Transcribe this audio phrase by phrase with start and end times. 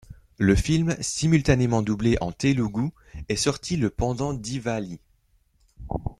[0.39, 2.91] Le film, simultanément doublé en télougou,
[3.29, 4.99] est sorti le pendant Divālī.